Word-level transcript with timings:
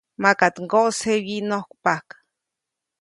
-Makaʼt 0.21 0.55
ŋgoʼsje 0.65 1.11
wyinojkpajk.- 1.25 2.09